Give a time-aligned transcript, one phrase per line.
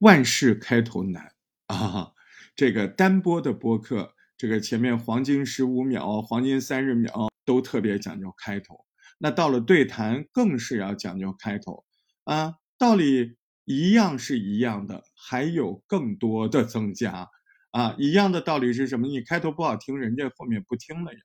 [0.00, 1.32] 万事开头难
[1.66, 2.12] 啊，
[2.56, 8.84] 这个单播的播客，这个前面黄金十五秒、黄金三十秒都特别讲究开头，
[9.18, 11.84] 那到了对谈更是要讲究开头
[12.24, 13.36] 啊，道理
[13.66, 17.28] 一样是一样的，还有更多的增加
[17.72, 19.06] 啊，一样的道理是什么？
[19.06, 21.20] 你开头不好听，人家后面不听了呀。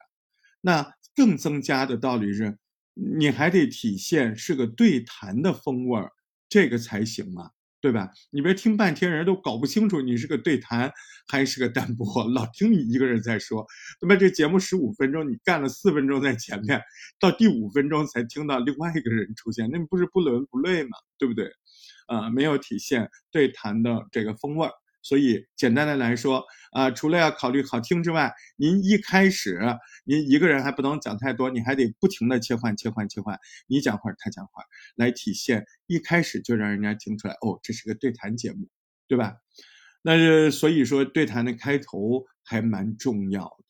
[0.60, 2.58] 那更增加的道理是，
[2.94, 6.12] 你还得体现是个对谈的风味儿，
[6.50, 7.52] 这个才行嘛。
[7.86, 8.10] 对吧？
[8.32, 10.92] 你别听半天，人都搞不清楚你是个对谈
[11.28, 13.64] 还是个单播，老听你一个人在说。
[14.02, 16.82] 那么这节目十五分钟，你干了四分钟在前面，
[17.20, 20.98] 到第五分钟才听到另外一个人出现，那不是不伦不类吗？
[21.20, 21.48] 对不对？
[22.08, 24.72] 啊，没有体现对谈的这个风味儿。
[25.06, 29.60] 所以简单的来说，啊，除了要考虑好听之外，您一开始
[30.04, 38.68] 您一个人还不能讲太多，你还得不停的切换、切换、切换，你讲会儿，他讲会儿，来体现一开始就让人家听出来，哦，这是个对谈节目，
[39.08, 39.36] 对吧？
[40.02, 43.64] 那所以说对谈的开头还蛮重要的，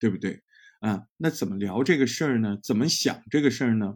[0.00, 0.42] 对不对？
[0.80, 2.58] 啊，那怎么聊这个事儿呢？
[2.64, 3.94] 怎么想这个事儿呢？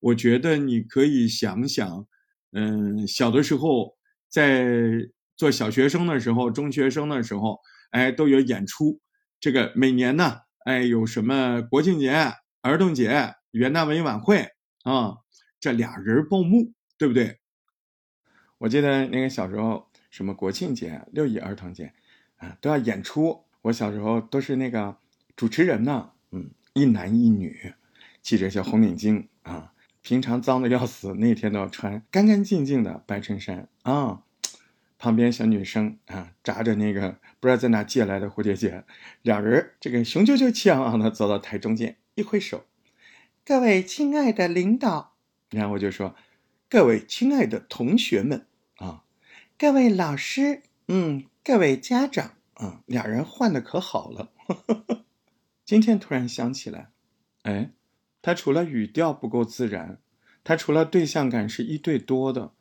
[0.00, 2.08] 我觉得你可以想想，
[2.50, 3.96] 嗯，小的时候
[4.28, 5.08] 在。
[5.42, 7.58] 做小学生的时候，中学生的时候，
[7.90, 9.00] 哎，都有演出。
[9.40, 14.50] 这个每年呢，哎，有什么国庆节、儿童节、元旦文艺晚会
[14.84, 15.16] 啊，
[15.58, 17.40] 这俩人报幕，对不对？
[18.58, 21.92] 我记得那个小时候，什么国庆节、六一儿童节
[22.36, 23.44] 啊，都要演出。
[23.62, 24.96] 我小时候都是那个
[25.34, 27.74] 主持人呢，嗯，一男一女，
[28.22, 34.22] 系着小红领巾啊，平常脏的要死，那天都要穿干干净净的白衬衫啊。
[35.02, 38.84] 旁边小女生啊，扎着那个不知道在哪借来的蝴蝶结，
[39.22, 42.66] 俩人这个雄赳赳气昂昂的走到台中间，一挥手，
[43.44, 45.16] 各位亲爱的领导，
[45.50, 46.14] 然后我就说，
[46.70, 49.02] 各位亲爱的同学们啊，
[49.58, 54.30] 各位老师，嗯，各位家长啊，俩人换的可好了。
[55.66, 56.90] 今天突然想起来，
[57.42, 57.72] 哎，
[58.22, 59.98] 他除了语调不够自然，
[60.44, 62.52] 他除了对象感是一对多的，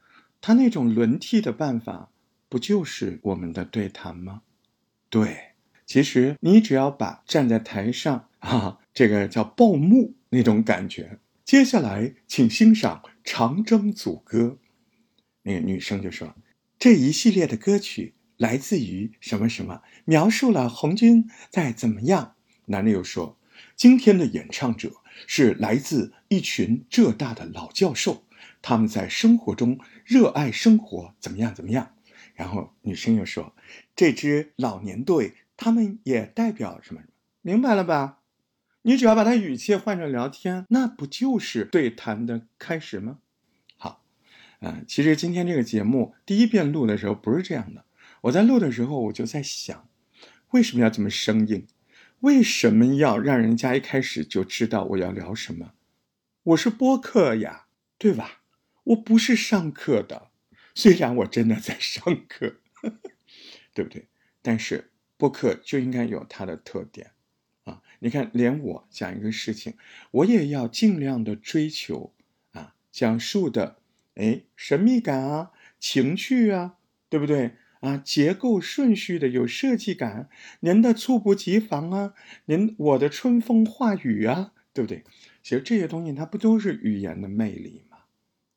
[0.42, 2.10] 他那种轮替的办法。
[2.52, 4.42] 不就是我们的对谈吗？
[5.10, 5.54] 对，
[5.86, 11.20] 其实你只要把站在台上啊，这个叫报幕那种感觉。
[11.46, 14.40] 接下来，请欣赏《长征组歌》。
[15.44, 16.36] 那个女生就说
[16.78, 22.36] ：“这一系列的歌曲来自于什么什么，描述了红军在怎么样。”
[22.68, 23.40] 男的又说
[23.78, 24.92] ：“今天的演唱者
[25.26, 28.26] 是来自一群浙大的老教授，
[28.62, 31.96] 他们在生活中热爱生活，怎么样怎么样。”
[32.36, 33.56] 然后女生又说
[33.96, 38.20] ：“这支老年队，他们也代表什么什么，明白了吧？
[38.84, 43.20] 你只要把它语气换成聊天，那不就是对谈的开始吗？”
[43.78, 44.04] 好，
[44.60, 47.86] 嗯，其实今天这个节目第一遍录的时候不是这样的。
[48.22, 49.88] 我在录的时候我就在想，
[50.52, 51.68] 为什么要这么生硬？
[52.22, 55.74] 为什么要让人家一开始就知道我要聊什么？
[56.44, 57.66] 我是播客呀，
[57.98, 58.42] 对吧？
[58.84, 60.31] 我不是上课的。
[60.74, 62.58] 虽然我真的在上课，
[63.74, 64.08] 对不对？
[64.42, 67.12] 但是播客就应该有它的特点
[67.64, 67.82] 啊！
[68.00, 69.76] 你看，连我讲一个事情，
[70.10, 72.14] 我也要尽量的追求
[72.54, 73.78] 啊，讲述的
[74.16, 76.78] 哎神秘感啊，情趣啊，
[77.08, 77.98] 对不对啊？
[77.98, 80.28] 结构顺序的有设计感，
[80.62, 82.14] 您的猝不及防啊，
[82.46, 85.04] 您我的春风化雨啊，对不对？
[85.44, 88.00] 其实这些东西它不都是语言的魅力吗？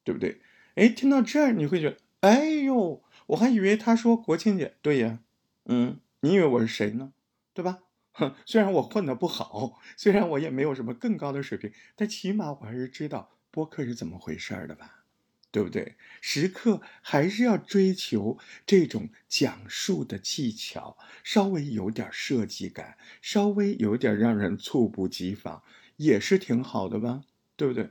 [0.03, 0.41] 对不对？
[0.77, 1.99] 哎，听到这儿你会觉得。
[2.25, 5.19] 哎呦，我还以为他说国庆节，对呀，
[5.67, 7.13] 嗯，你以为我是谁呢？
[7.53, 7.81] 对吧？
[8.13, 15.05] 哼，虽然我混的不好， 虽然我也没有什么更高的水平，但起码我还是知道播客是怎么回事的吧？
[15.53, 15.97] 对不对？
[16.23, 25.63] 时刻还是要追求这种讲述的技巧，稍微有点设计感，稍微有点让人猝不及防，
[25.97, 27.21] 也是挺好的吧？
[27.55, 27.91] 对不对？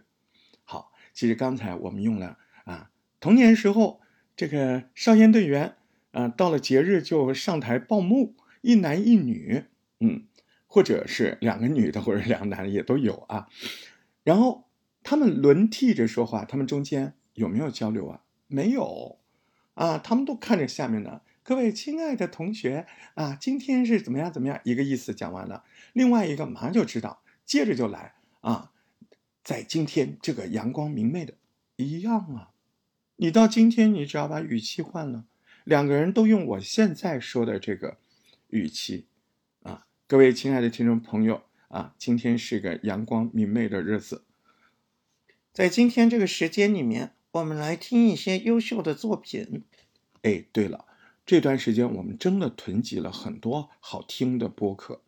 [0.64, 2.90] 好，其实刚才我们用了啊，
[3.20, 4.02] 童年时候。
[4.36, 5.76] 这个少先队员，
[6.12, 9.66] 啊，到了节日就上台报幕，一男一女，
[10.00, 10.26] 嗯，
[10.66, 13.48] 或者是两个女的，或者两个男的也都有啊。
[14.24, 14.66] 然后
[15.04, 18.22] 他们轮替着说话，他们中间有没有交流啊？
[18.48, 19.20] 没有，
[19.76, 21.22] 啊，他们都看着下面呢。
[21.44, 24.60] 各位亲爱的同学啊，今天是怎么样怎么样？
[24.64, 28.72] 一个意思讲完了，另外一个马上就知道，接着就来啊，
[29.44, 31.34] 在今天这个阳光明媚的，
[31.76, 32.53] 一样啊。
[33.24, 35.24] 你到今天，你只要把语气换了，
[35.64, 37.98] 两个人都用我现在说的这个
[38.50, 39.06] 语气，
[39.62, 44.26] 啊，各位亲爱的听众朋友啊，今天是个阳光明媚的日子，
[45.54, 49.64] 在今天这个时间里面，我们来听一些优秀的作品。
[50.24, 50.84] 哎，对了，
[51.26, 55.02] 这段时间我们真的囤积了很多好听的播客。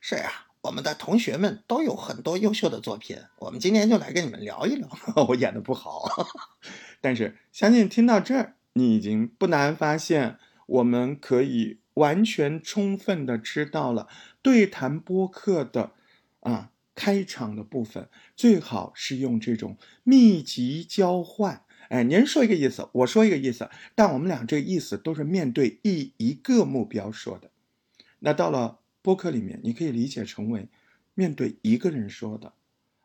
[0.00, 4.88] 是呀，我们的同学们都有很多优秀的作品，我们今天就来跟你们聊一聊。
[5.28, 6.04] 我演的不好，
[7.00, 14.08] 但是相信听到这儿，你已经不难发现，我们可以完全充分的知道了
[14.42, 15.92] 对谈播客的
[16.40, 21.62] 啊开场的部分，最好是用这种密集交换。
[21.90, 27.52] 哎，您说一个意思，我说一个意思，但我们俩这个意思都是面对一一个目标说的。
[28.18, 28.80] 那到了。
[29.06, 30.66] 播客里面，你可以理解成为
[31.14, 32.54] 面对一个人说的，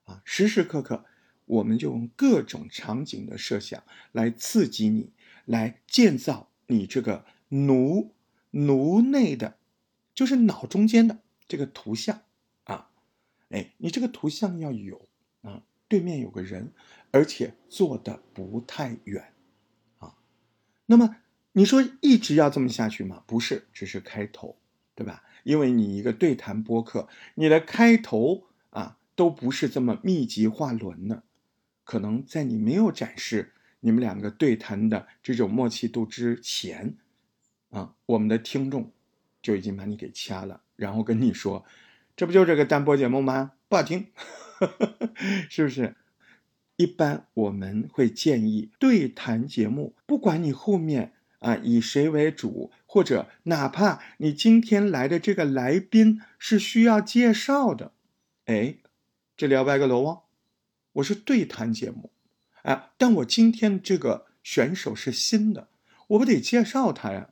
[0.06, 1.06] 啊，时时刻刻，
[1.46, 5.12] 我们就用各种场景的设想来刺激你，
[5.46, 8.16] 来建造你这个颅
[8.50, 9.60] 颅内的，
[10.16, 12.24] 就是脑中间的这个图像
[12.64, 12.90] 啊，
[13.50, 15.08] 哎，你这个图像要有
[15.44, 16.74] 啊，对面有个人，
[17.12, 19.36] 而且坐的不太远，
[20.00, 20.16] 啊，
[20.88, 21.18] 那么
[21.52, 23.24] 你说一直要这么下去吗？
[23.28, 24.58] 不是，只是开头，
[24.96, 25.24] 对吧？
[25.44, 31.24] 因为你一个对谈播客，你的开头啊都不是这么密集画轮的，
[31.84, 36.96] 可能在你没有展示你们两个对谈的这种默契度之前，
[37.70, 38.92] 啊，我们的听众
[39.42, 41.66] 就已经把你给掐了，然后跟你说，
[42.16, 43.54] 这不就这个单播节目吗？
[43.68, 44.08] 不好听，
[45.50, 45.96] 是不是？
[46.78, 51.14] 一般我们会建议对谈节目，不管你后面。
[51.42, 57.94] 啊，以谁为主，或者哪怕你今天来的这个来宾是需要介绍的，
[58.48, 58.76] 哎，
[59.38, 60.24] 这里要歪个楼哦，
[60.92, 62.12] 我是对谈节目，
[62.64, 65.70] 哎，但我今天这个选手是新的，
[66.08, 67.30] 我不得介绍他呀？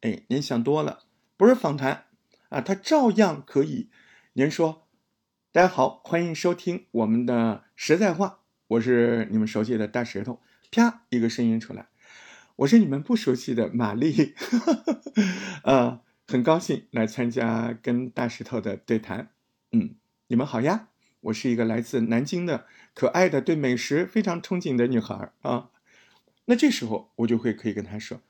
[0.00, 1.04] 哎，您想多了，
[1.36, 2.06] 不是访谈
[2.48, 3.88] 啊，他照样可以。
[4.32, 4.88] 您说，
[5.52, 10.42] 大家好，欢迎收听我们的实在话，我是你们熟悉的大石头，
[10.72, 11.86] 啪一个声音出来。
[12.56, 14.34] 我是你们不熟悉的玛丽，
[15.62, 19.30] 呃，很高兴来参加跟大石头的对谈。
[19.72, 19.96] 嗯，
[20.28, 20.88] 你们好呀，
[21.20, 25.68] 我是一个来自南京的可爱的对美食非常憧憬的女孩啊。
[26.46, 28.22] 那这时候我就会可以跟她说，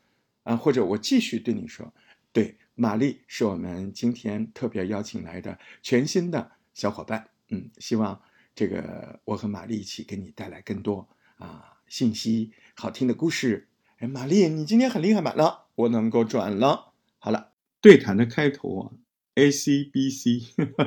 [0.43, 1.95] 啊，或者我继续对你说，
[2.33, 7.29] 对，玛丽是我们今天特别邀请来的全新的小伙伴。
[7.51, 8.21] 嗯，希望
[8.57, 11.09] 这个我和玛丽一起给你带来更多
[11.39, 13.69] 啊信息、好听的故事。
[13.99, 15.33] 哎，玛丽，你今天很厉害吧？
[15.33, 16.93] 了我能够转了。
[17.19, 18.93] 好了，对谈的开头啊
[19.37, 20.43] ，A C B C，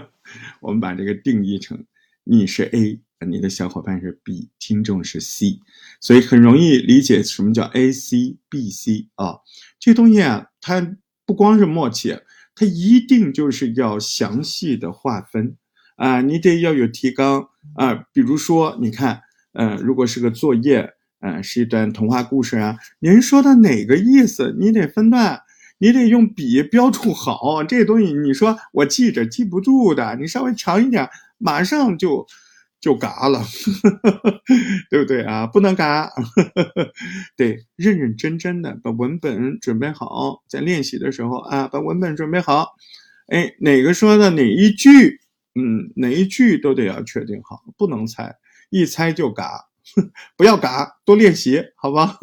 [0.61, 1.85] 我们把这个定义成
[2.23, 5.59] 你是 A，你的小伙伴是 B，听众是 C，
[5.99, 9.39] 所以很容易理解什么叫 A C B C 啊。
[9.79, 10.95] 这东西啊，它
[11.25, 12.15] 不光是默契，
[12.53, 15.57] 它一定就是要详细的划分
[15.95, 18.05] 啊，你得要有提纲啊。
[18.13, 19.23] 比如说，你看，
[19.53, 20.93] 嗯，如果是个作业。
[21.21, 22.77] 嗯，是一段童话故事啊。
[22.99, 24.55] 您说的哪个意思？
[24.59, 25.41] 你得分段，
[25.77, 27.63] 你得用笔标注好。
[27.63, 32.25] 这东西你说我记着记不住的，你稍微长一点，马上就
[32.79, 33.43] 就嘎了，
[34.89, 35.45] 对不对啊？
[35.45, 36.09] 不能嘎，
[37.35, 42.69] 得认认真真的把文本准备好，在练习的时候啊，把文本准备好。
[43.27, 45.19] 哎，哪个说的哪一句？
[45.55, 48.35] 嗯，哪一句都得要确定好，不能猜，
[48.69, 49.68] 一猜就嘎。
[50.37, 52.17] 不要嘎，多练习，好吧？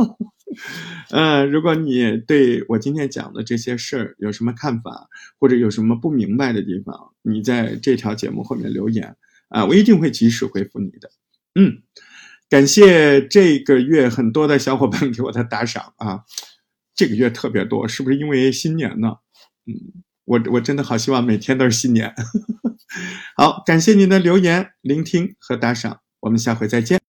[1.11, 5.09] 嗯， 如果你对我今天讲的这些事儿有什么看法，
[5.39, 9.17] 或者有什么不明白的地方，你在这条节目后面留言
[9.49, 11.11] 啊，我一定会及时回复你的。
[11.55, 11.83] 嗯，
[12.49, 16.23] 感谢这个月很多的小伙伴给我的打赏啊，
[16.95, 19.17] 这个月特别多，是不是因为新年呢？
[19.67, 22.15] 嗯，我我真的好希望每天都是新年。
[23.37, 27.06] 好，感谢您的留言、聆听和打赏，我们下回再见。